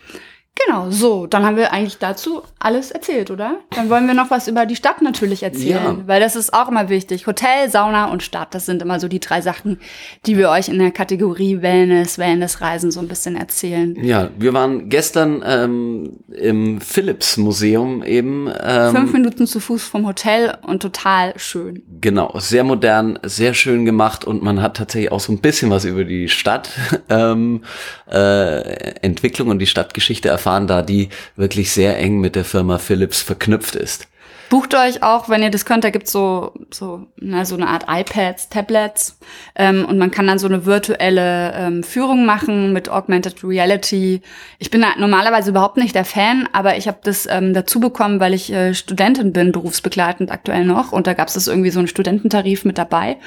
Genau, 0.65 0.89
so, 0.89 1.27
dann 1.27 1.45
haben 1.45 1.55
wir 1.57 1.71
eigentlich 1.71 1.97
dazu 1.99 2.41
alles 2.59 2.91
erzählt, 2.91 3.29
oder? 3.31 3.59
Dann 3.75 3.89
wollen 3.89 4.07
wir 4.07 4.13
noch 4.13 4.31
was 4.31 4.47
über 4.47 4.65
die 4.65 4.75
Stadt 4.75 5.01
natürlich 5.01 5.43
erzählen, 5.43 5.97
Ja. 5.99 6.07
weil 6.07 6.19
das 6.19 6.35
ist 6.35 6.53
auch 6.53 6.67
immer 6.69 6.89
wichtig. 6.89 7.27
Hotel, 7.27 7.69
Sauna 7.69 8.05
und 8.11 8.23
Stadt, 8.23 8.53
das 8.55 8.65
sind 8.65 8.81
immer 8.81 8.99
so 8.99 9.07
die 9.07 9.19
drei 9.19 9.41
Sachen, 9.41 9.79
die 10.25 10.37
wir 10.37 10.49
euch 10.49 10.67
in 10.69 10.79
der 10.79 10.91
Kategorie 10.91 11.61
Wellness, 11.61 12.17
Wellnessreisen 12.17 12.91
so 12.91 12.99
ein 12.99 13.07
bisschen 13.07 13.35
erzählen. 13.35 13.95
Ja, 14.03 14.29
wir 14.37 14.53
waren 14.53 14.89
gestern 14.89 15.43
ähm, 15.45 16.19
im 16.33 16.81
Philips 16.81 17.37
Museum 17.37 18.03
eben. 18.03 18.49
Ähm, 18.63 18.95
Fünf 18.95 19.13
Minuten 19.13 19.45
zu 19.47 19.59
Fuß 19.59 19.83
vom 19.83 20.07
Hotel 20.07 20.57
und 20.63 20.81
total 20.81 21.33
schön. 21.37 21.83
Genau, 22.01 22.33
sehr 22.39 22.63
modern, 22.63 23.19
sehr 23.23 23.53
schön 23.53 23.85
gemacht 23.85 24.25
und 24.25 24.41
man 24.41 24.61
hat 24.61 24.77
tatsächlich 24.77 25.11
auch 25.11 25.19
so 25.19 25.31
ein 25.31 25.39
bisschen 25.39 25.69
was 25.69 25.85
über 25.85 26.03
die 26.03 26.29
Stadt 26.29 26.69
ähm, 27.09 27.63
äh, 28.11 28.61
Entwicklung 29.01 29.49
und 29.49 29.59
die 29.59 29.67
Stadtgeschichte 29.67 30.29
erfahren, 30.29 30.46
da 30.67 30.81
die 30.81 31.09
wirklich 31.35 31.71
sehr 31.71 31.97
eng 31.97 32.19
mit 32.19 32.35
der 32.35 32.45
Firma 32.45 32.77
Philips 32.77 33.21
verknüpft 33.21 33.75
ist. 33.75 34.07
Bucht 34.49 34.73
euch 34.75 35.03
auch, 35.03 35.27
wenn 35.27 35.43
ihr 35.43 35.49
das 35.49 35.65
könnt, 35.65 35.83
da 35.83 35.89
gibt's 35.89 36.13
so, 36.13 36.53
so, 36.71 37.07
na, 37.17 37.43
so 37.43 37.55
eine 37.55 37.67
Art 37.67 37.85
iPads, 37.89 38.47
Tablets 38.47 39.19
ähm, 39.55 39.83
und 39.83 39.97
man 39.97 40.09
kann 40.09 40.25
dann 40.25 40.39
so 40.39 40.47
eine 40.47 40.65
virtuelle 40.65 41.53
ähm, 41.53 41.83
Führung 41.83 42.25
machen 42.25 42.71
mit 42.71 42.87
Augmented 42.87 43.43
Reality. 43.43 44.21
Ich 44.57 44.69
bin 44.69 44.81
da 44.81 44.95
normalerweise 44.97 45.49
überhaupt 45.49 45.75
nicht 45.75 45.95
der 45.95 46.05
Fan, 46.05 46.47
aber 46.53 46.77
ich 46.77 46.87
habe 46.87 46.99
das 47.03 47.27
ähm, 47.29 47.53
dazu 47.53 47.81
bekommen, 47.81 48.21
weil 48.21 48.33
ich 48.33 48.51
äh, 48.53 48.73
Studentin 48.73 49.33
bin, 49.33 49.51
berufsbegleitend 49.51 50.31
aktuell 50.31 50.63
noch 50.63 50.93
und 50.93 51.07
da 51.07 51.13
gab's 51.13 51.33
das 51.33 51.47
irgendwie 51.47 51.71
so 51.71 51.79
einen 51.79 51.89
Studententarif 51.89 52.63
mit 52.63 52.77
dabei 52.77 53.17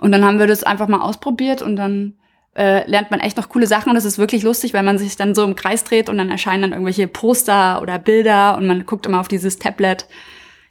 und 0.00 0.10
dann 0.10 0.24
haben 0.24 0.40
wir 0.40 0.48
das 0.48 0.64
einfach 0.64 0.88
mal 0.88 1.02
ausprobiert 1.02 1.62
und 1.62 1.76
dann 1.76 2.14
äh, 2.56 2.88
lernt 2.88 3.10
man 3.10 3.20
echt 3.20 3.36
noch 3.36 3.48
coole 3.48 3.66
Sachen 3.66 3.90
und 3.90 3.96
es 3.96 4.04
ist 4.04 4.18
wirklich 4.18 4.42
lustig, 4.42 4.74
weil 4.74 4.82
man 4.82 4.98
sich 4.98 5.16
dann 5.16 5.34
so 5.34 5.44
im 5.44 5.56
Kreis 5.56 5.84
dreht 5.84 6.08
und 6.08 6.18
dann 6.18 6.30
erscheinen 6.30 6.62
dann 6.62 6.72
irgendwelche 6.72 7.08
Poster 7.08 7.80
oder 7.82 7.98
Bilder 7.98 8.56
und 8.56 8.66
man 8.66 8.86
guckt 8.86 9.06
immer 9.06 9.20
auf 9.20 9.28
dieses 9.28 9.58
Tablet. 9.58 10.06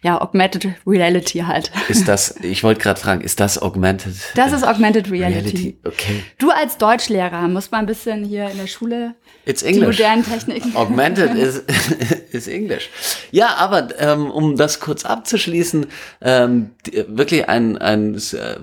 Ja, 0.02 0.20
Augmented 0.22 0.68
Reality 0.86 1.40
halt. 1.40 1.72
Ist 1.88 2.10
das, 2.10 2.36
ich 2.42 2.62
wollte 2.62 2.82
gerade 2.82 3.00
fragen, 3.00 3.22
ist 3.22 3.40
das 3.40 3.58
Augmented 3.62 4.14
Das 4.36 4.52
ist 4.52 4.64
Augmented 4.68 5.10
Reality. 5.10 5.78
Okay. 5.86 6.24
Du 6.40 6.50
als 6.50 6.78
Deutschlehrer 6.78 7.48
musst 7.48 7.72
mal 7.72 7.78
ein 7.80 7.86
bisschen 7.86 8.26
hier 8.26 8.50
in 8.50 8.58
der 8.58 8.68
Schule 8.68 9.16
It's 9.46 9.62
die 9.62 9.68
English. 9.70 9.98
modernen 10.00 10.26
Techniken. 10.26 10.76
Augmented 10.76 11.34
is, 11.36 11.64
is 12.34 12.48
English. 12.50 12.90
Ja, 13.34 13.56
aber 13.58 13.88
ähm, 13.98 14.30
um 14.30 14.58
das 14.58 14.80
kurz 14.80 15.06
abzuschließen, 15.06 15.88
ähm, 16.22 16.70
wirklich 17.08 17.50
ein, 17.50 17.80
ein 17.80 18.14
äh, 18.14 18.58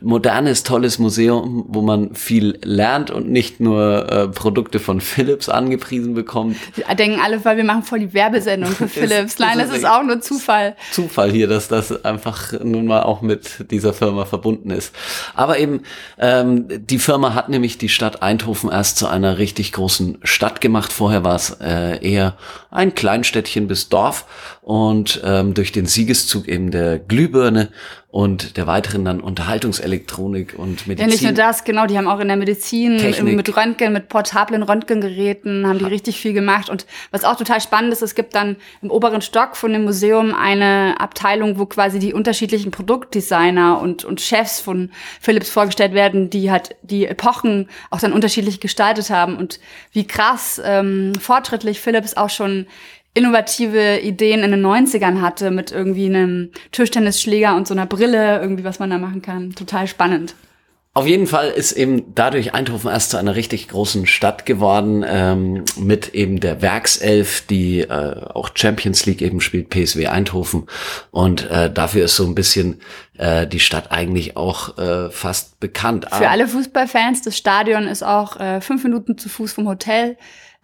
modernes, 0.00 0.62
tolles 0.62 0.98
Museum, 0.98 1.66
wo 1.68 1.82
man 1.82 2.14
viel 2.14 2.58
lernt 2.62 3.10
und 3.10 3.28
nicht 3.28 3.60
nur 3.60 4.10
äh, 4.10 4.28
Produkte 4.28 4.78
von 4.78 5.02
Philips 5.02 5.50
angepriesen 5.50 6.14
bekommt. 6.14 6.56
Denken 6.98 7.20
alle, 7.20 7.44
weil 7.44 7.58
wir 7.58 7.64
machen 7.64 7.82
voll 7.82 7.98
die 7.98 8.14
Werbesendung 8.14 8.70
für 8.70 8.88
Philips. 8.88 9.34
ist 9.34 9.40
Nein, 9.40 9.58
das 9.58 9.70
ist 9.70 9.84
auch 9.84 10.02
nur 10.02 10.22
Zufall. 10.22 10.76
Zufall 10.92 11.30
hier, 11.30 11.46
dass 11.46 11.68
das 11.68 12.02
einfach 12.02 12.54
nun 12.64 12.86
mal 12.86 13.02
auch 13.02 13.20
mit 13.20 13.70
dieser 13.70 13.92
Firma 13.92 14.24
verbunden 14.24 14.70
ist. 14.70 14.94
Aber 15.34 15.58
eben, 15.58 15.82
ähm, 16.18 16.68
die 16.68 16.98
Firma 16.98 17.34
hat 17.34 17.50
nämlich 17.50 17.76
die 17.76 17.90
Stadt 17.90 18.22
Eindhoven 18.22 18.70
erst 18.70 18.96
zu 18.96 19.08
einer 19.08 19.36
richtig 19.36 19.72
großen 19.72 20.16
Stadt 20.22 20.62
gemacht. 20.62 20.90
Vorher 20.90 21.22
war 21.22 21.36
es 21.36 21.50
äh, 21.60 21.98
eher 22.02 22.38
ein 22.70 22.94
Kleinstädtchen 22.94 23.68
bis 23.68 23.90
Dorf 23.90 24.05
und 24.62 25.20
ähm, 25.24 25.54
durch 25.54 25.72
den 25.72 25.86
Siegeszug 25.86 26.48
eben 26.48 26.70
der 26.70 26.98
Glühbirne 26.98 27.70
und 28.16 28.56
der 28.56 28.66
weiteren 28.66 29.04
dann 29.04 29.20
Unterhaltungselektronik 29.20 30.54
und 30.56 30.86
Medizin. 30.86 31.06
Ja, 31.06 31.12
nicht 31.12 31.22
nur 31.22 31.32
das, 31.32 31.64
genau, 31.64 31.84
die 31.84 31.98
haben 31.98 32.08
auch 32.08 32.18
in 32.18 32.28
der 32.28 32.38
Medizin 32.38 32.96
Technik. 32.96 33.36
mit 33.36 33.54
Röntgen, 33.54 33.92
mit 33.92 34.08
portablen 34.08 34.62
Röntgengeräten, 34.62 35.66
haben 35.66 35.78
die 35.78 35.84
richtig 35.84 36.18
viel 36.18 36.32
gemacht. 36.32 36.70
Und 36.70 36.86
was 37.10 37.24
auch 37.24 37.36
total 37.36 37.60
spannend 37.60 37.92
ist, 37.92 38.00
es 38.00 38.14
gibt 38.14 38.34
dann 38.34 38.56
im 38.80 38.90
oberen 38.90 39.20
Stock 39.20 39.54
von 39.54 39.70
dem 39.70 39.84
Museum 39.84 40.34
eine 40.34 40.94
Abteilung, 40.98 41.58
wo 41.58 41.66
quasi 41.66 41.98
die 41.98 42.14
unterschiedlichen 42.14 42.70
Produktdesigner 42.70 43.82
und, 43.82 44.06
und 44.06 44.22
Chefs 44.22 44.60
von 44.60 44.92
Philips 45.20 45.50
vorgestellt 45.50 45.92
werden, 45.92 46.30
die 46.30 46.50
halt 46.50 46.74
die 46.80 47.04
Epochen 47.04 47.68
auch 47.90 48.00
dann 48.00 48.14
unterschiedlich 48.14 48.60
gestaltet 48.60 49.10
haben 49.10 49.36
und 49.36 49.60
wie 49.92 50.06
krass 50.06 50.58
ähm, 50.64 51.12
fortschrittlich 51.20 51.82
Philips 51.82 52.16
auch 52.16 52.30
schon 52.30 52.66
innovative 53.16 54.00
Ideen 54.00 54.42
in 54.42 54.50
den 54.50 54.64
90ern 54.64 55.20
hatte 55.20 55.50
mit 55.50 55.72
irgendwie 55.72 56.06
einem 56.06 56.50
Tischtennisschläger 56.72 57.56
und 57.56 57.66
so 57.66 57.74
einer 57.74 57.86
Brille, 57.86 58.40
irgendwie 58.40 58.64
was 58.64 58.78
man 58.78 58.90
da 58.90 58.98
machen 58.98 59.22
kann. 59.22 59.54
Total 59.54 59.86
spannend. 59.86 60.34
Auf 60.96 61.06
jeden 61.06 61.26
Fall 61.26 61.50
ist 61.50 61.72
eben 61.72 62.14
dadurch 62.14 62.54
Eindhoven 62.54 62.90
erst 62.90 63.10
zu 63.10 63.18
einer 63.18 63.36
richtig 63.36 63.68
großen 63.68 64.06
Stadt 64.06 64.46
geworden, 64.46 65.04
ähm, 65.06 65.64
mit 65.78 66.14
eben 66.14 66.40
der 66.40 66.62
Werkself, 66.62 67.42
die 67.42 67.80
äh, 67.80 68.22
auch 68.32 68.48
Champions 68.54 69.04
League 69.04 69.20
eben 69.20 69.42
spielt, 69.42 69.68
PSW 69.68 70.06
Eindhoven. 70.06 70.64
Und 71.10 71.50
äh, 71.50 71.70
dafür 71.70 72.06
ist 72.06 72.16
so 72.16 72.24
ein 72.24 72.34
bisschen 72.34 72.80
äh, 73.18 73.46
die 73.46 73.60
Stadt 73.60 73.92
eigentlich 73.92 74.36
auch 74.36 74.78
äh, 74.78 75.10
fast 75.10 75.60
bekannt. 75.60 76.06
Für 76.12 76.28
alle 76.28 76.48
Fußballfans, 76.48 77.22
das 77.22 77.36
Stadion 77.36 77.86
ist 77.86 78.02
auch 78.02 78.38
äh, 78.38 78.60
fünf 78.60 78.84
Minuten 78.84 79.18
zu 79.18 79.28
Fuß 79.28 79.52
vom 79.52 79.68
Hotel. 79.68 80.16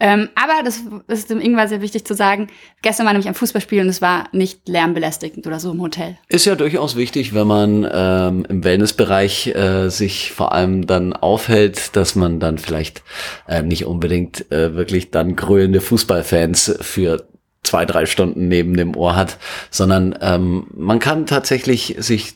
Ähm, 0.05 0.31
aber 0.35 0.65
das 0.65 0.81
ist 1.07 1.31
dem 1.31 1.41
Ingwer 1.41 1.69
sehr 1.69 1.81
wichtig 1.81 2.05
zu 2.05 2.15
sagen. 2.15 2.49
Gestern 2.83 3.07
war 3.07 3.13
nämlich 3.13 3.29
ein 3.29 3.35
Fußballspiel 3.35 3.83
und 3.83 3.89
es 3.89 4.03
war 4.03 4.25
nicht 4.33 4.69
lärmbelästigend 4.69 5.47
oder 5.47 5.61
so 5.61 5.71
im 5.71 5.81
Hotel. 5.81 6.19
Ist 6.27 6.45
ja 6.45 6.57
durchaus 6.57 6.97
wichtig, 6.97 7.35
wenn 7.35 7.47
man 7.47 7.89
ähm, 7.89 8.45
im 8.49 8.65
Wellnessbereich 8.65 9.55
äh, 9.55 9.91
sich 9.91 10.33
vor 10.33 10.51
allem 10.51 10.89
dann 10.89 11.13
aufhält, 11.13 11.95
dass 11.95 12.17
man 12.17 12.41
dann 12.41 12.59
vielleicht 12.59 13.05
äh, 13.47 13.63
nicht 13.63 13.87
unbedingt 13.87 14.51
äh, 14.51 14.75
wirklich 14.75 15.13
dann 15.13 15.37
grölende 15.37 15.81
Fußballfans 15.81 16.79
für 16.81 17.25
zwei, 17.63 17.85
drei 17.85 18.07
Stunden 18.07 18.49
neben 18.49 18.77
dem 18.77 18.97
Ohr 18.97 19.15
hat, 19.15 19.39
sondern 19.71 20.19
ähm, 20.21 20.67
man 20.75 20.99
kann 20.99 21.27
tatsächlich 21.27 21.95
sich 21.99 22.35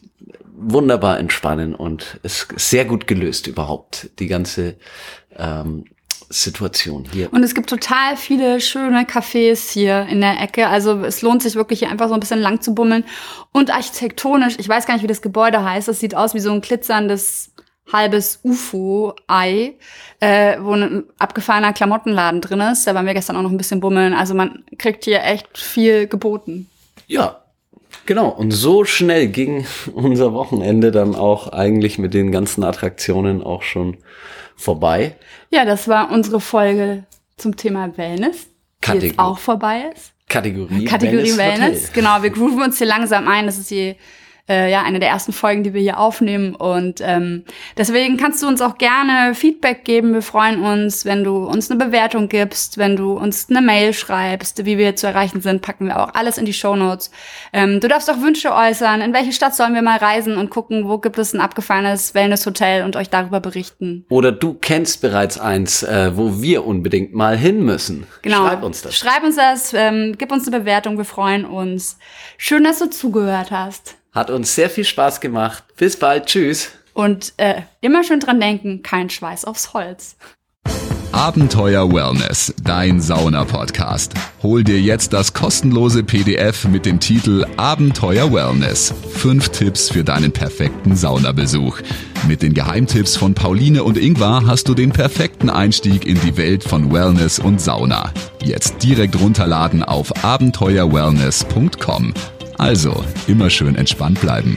wunderbar 0.57 1.19
entspannen 1.19 1.75
und 1.75 2.19
es 2.23 2.43
ist 2.43 2.71
sehr 2.71 2.85
gut 2.85 3.07
gelöst 3.07 3.47
überhaupt, 3.47 4.11
die 4.19 4.27
ganze 4.27 4.77
ähm, 5.37 5.85
Situation 6.29 7.07
hier. 7.13 7.33
Und 7.33 7.43
es 7.45 7.55
gibt 7.55 7.71
total 7.71 8.17
viele 8.17 8.61
schöne 8.61 9.03
Cafés 9.03 9.71
hier 9.71 10.07
in 10.11 10.21
der 10.21 10.41
Ecke. 10.41 10.67
Also 10.67 11.05
es 11.05 11.23
lohnt 11.23 11.43
sich 11.43 11.55
wirklich 11.55 11.81
hier 11.81 11.91
einfach 11.91 12.09
so 12.09 12.15
ein 12.15 12.21
bisschen 12.21 12.41
lang 12.41 12.61
zu 12.61 12.75
bummeln. 12.75 13.05
Und 13.53 13.71
architektonisch, 13.71 14.57
ich 14.59 14.69
weiß 14.69 14.87
gar 14.87 14.95
nicht, 14.95 15.05
wie 15.05 15.09
das 15.09 15.23
Gebäude 15.23 15.63
heißt. 15.63 15.89
Es 15.89 16.01
sieht 16.01 16.17
aus 16.17 16.35
wie 16.35 16.41
so 16.41 16.51
ein 16.51 16.61
glitzerndes 16.61 17.53
halbes 17.93 18.41
UFO-Ei, 18.43 19.75
äh, 20.19 20.57
wo 20.61 20.73
ein 20.73 21.05
abgefahrener 21.19 21.73
Klamottenladen 21.73 22.41
drin 22.41 22.61
ist. 22.61 22.87
Da 22.87 22.95
waren 22.95 23.07
wir 23.07 23.15
gestern 23.15 23.37
auch 23.37 23.43
noch 23.43 23.53
ein 23.53 23.57
bisschen 23.59 23.81
bummeln. 23.81 24.13
Also 24.13 24.35
man 24.35 24.65
kriegt 24.79 25.05
hier 25.05 25.23
echt 25.23 25.57
viel 25.57 26.09
geboten. 26.09 26.69
Ja, 27.07 27.46
genau. 28.07 28.29
Und 28.29 28.51
so 28.53 28.85
schnell 28.85 29.29
ging 29.29 29.67
unser 29.95 30.33
Wochenende 30.33 30.91
dann 30.93 31.15
auch 31.15 31.49
eigentlich 31.49 31.99
mit 31.99 32.15
den 32.15 32.33
ganzen 32.33 32.65
Attraktionen 32.65 33.43
auch 33.43 33.63
schon 33.63 33.99
vorbei. 34.57 35.17
Ja, 35.51 35.65
das 35.65 35.89
war 35.89 36.11
unsere 36.11 36.41
Folge 36.41 37.05
zum 37.37 37.57
Thema 37.57 37.97
Wellness, 37.97 38.47
die 38.47 38.87
Kategor- 38.87 39.03
jetzt 39.03 39.19
auch 39.19 39.39
vorbei 39.39 39.91
ist. 39.95 40.13
Kategorie, 40.29 40.85
Kategorie 40.87 41.37
Wellness. 41.37 41.39
Wellness. 41.39 41.93
Genau, 41.93 42.23
wir 42.23 42.31
grooven 42.31 42.63
uns 42.63 42.79
hier 42.79 42.87
langsam 42.89 43.29
ein. 43.29 43.47
Das 43.47 43.59
ist 43.59 43.71
die 43.71 43.95
äh, 44.49 44.71
ja 44.71 44.83
eine 44.83 45.01
der 45.01 45.09
ersten 45.09 45.33
Folgen, 45.33 45.63
die 45.63 45.75
wir 45.75 45.81
hier 45.81 45.99
aufnehmen. 45.99 46.55
Und 46.55 47.01
ähm, 47.03 47.45
deswegen 47.77 48.17
kannst 48.17 48.43
du 48.43 48.47
uns 48.47 48.61
auch 48.61 48.79
gerne 48.79 49.35
Feedback 49.35 49.85
geben. 49.85 50.15
Wir 50.15 50.23
freuen 50.23 50.63
uns, 50.63 51.05
wenn 51.05 51.25
du 51.25 51.45
uns 51.45 51.71
eine 51.71 51.85
Bewertung 51.85 52.29
gibst, 52.29 52.79
wenn 52.79 52.97
du 52.97 53.13
uns 53.13 53.49
eine 53.51 53.61
Mail 53.61 53.93
schreibst, 53.93 54.65
wie 54.65 54.79
wir 54.79 54.97
zu 54.97 55.07
erreichen 55.07 55.41
sind, 55.41 55.63
packen 55.63 55.87
wir 55.87 56.01
auch 56.01 56.15
alles 56.15 56.39
in 56.39 56.45
die 56.45 56.53
Shownotes. 56.53 57.11
Ähm, 57.53 57.81
du 57.81 57.89
darfst 57.89 58.11
auch 58.11 58.21
Wünsche 58.21 58.53
äußern. 58.53 59.01
In 59.01 59.13
welche 59.13 59.33
Stadt 59.33 59.55
sollen 59.55 59.75
wir 59.75 59.83
mal 59.83 59.99
reisen 59.99 60.37
und 60.37 60.51
gucken, 60.51 60.89
wo 60.89 60.99
gibt 60.99 61.19
es 61.19 61.35
ein 61.35 61.41
abgefahrenes 61.41 62.15
Wellnesshotel 62.15 62.85
und 62.85 62.97
euch 62.97 63.11
darüber 63.11 63.41
berichten. 63.41 64.05
Oder 64.09 64.33
du 64.33 64.55
kennst 64.55 65.01
bereits 65.01 65.39
eins, 65.39 65.83
äh, 65.83 66.17
wo 66.17 66.41
wir 66.41 66.67
unbedingt 66.67 67.15
mal 67.15 67.37
hin 67.37 67.65
müssen. 67.65 68.07
Genau. 68.23 68.47
Schreib 68.47 68.63
uns 68.63 68.83
das. 68.83 68.97
Schreib 68.97 69.23
uns 69.25 69.37
das, 69.37 69.75
ähm, 69.75 70.15
gib 70.19 70.33
uns 70.33 70.47
eine 70.47 70.61
Bewertung, 70.61 70.97
wir 70.99 71.05
freuen 71.05 71.45
uns. 71.45 71.99
Schön, 72.39 72.65
dass 72.65 72.79
du 72.79 72.91
zugehört 72.91 73.51
hast. 73.51 73.97
Hat 74.17 74.31
uns 74.31 74.55
sehr 74.55 74.71
viel 74.71 74.85
Spaß 74.85 75.21
gemacht. 75.21 75.63
Bis 75.77 75.99
bald. 75.99 76.25
Tschüss. 76.25 76.71
Und 76.95 77.35
äh, 77.37 77.61
immer 77.83 78.03
schön 78.03 78.19
dran 78.19 78.41
denken, 78.41 78.83
kein 78.83 79.11
Schweiß 79.11 79.45
aufs 79.45 79.75
Holz. 79.75 80.17
Abenteuer 81.13 81.93
Wellness, 81.93 82.55
dein 82.63 83.03
Sauna-Podcast. 83.03 84.15
Hol 84.43 84.65
dir 84.65 84.81
jetzt 84.81 85.13
das 85.13 85.35
kostenlose 85.35 86.03
PDF 86.03 86.65
mit 86.65 86.87
dem 86.87 86.99
Titel 86.99 87.45
Abenteuer 87.59 88.33
Wellness. 88.33 88.95
Fünf 89.13 89.51
Tipps 89.51 89.91
für 89.91 90.03
deinen 90.03 90.33
perfekten 90.33 90.97
Saunabesuch. 90.97 91.81
Mit 92.27 92.41
den 92.41 92.55
Geheimtipps 92.55 93.19
von 93.19 93.35
Pauline 93.35 93.85
und 93.85 93.99
Ingvar 93.99 94.47
hast 94.47 94.67
du 94.69 94.75
den 94.75 94.93
perfekten 94.93 95.51
Einstieg 95.51 96.07
in 96.07 96.19
die 96.23 96.39
Welt 96.39 96.65
von 96.65 96.91
Wellness 96.91 97.39
und 97.39 97.61
Sauna. 97.61 98.15
Jetzt 98.43 98.83
direkt 98.83 99.21
runterladen 99.21 99.83
auf 99.83 100.25
abenteuerwellness.com. 100.25 102.15
Also, 102.59 103.05
immer 103.27 103.51
schön 103.51 103.77
entspannt 103.77 104.21
bleiben. 104.21 104.57